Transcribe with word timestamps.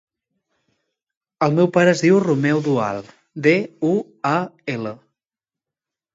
El 1.47 1.53
meu 1.59 1.69
pare 1.75 1.93
es 1.97 2.01
diu 2.05 2.17
Romeo 2.23 2.65
Dual: 2.69 2.99
de, 3.49 3.53
u, 3.93 3.93
a, 4.33 4.35
ela. 4.79 4.97